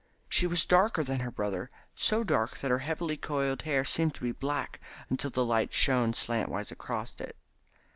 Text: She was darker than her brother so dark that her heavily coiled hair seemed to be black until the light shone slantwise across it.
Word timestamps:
She 0.27 0.47
was 0.47 0.65
darker 0.65 1.03
than 1.03 1.19
her 1.19 1.29
brother 1.29 1.69
so 1.93 2.23
dark 2.23 2.57
that 2.57 2.71
her 2.71 2.79
heavily 2.79 3.17
coiled 3.17 3.61
hair 3.69 3.85
seemed 3.85 4.15
to 4.15 4.21
be 4.23 4.31
black 4.31 4.79
until 5.11 5.29
the 5.29 5.45
light 5.45 5.73
shone 5.75 6.13
slantwise 6.13 6.71
across 6.71 7.21
it. 7.21 7.37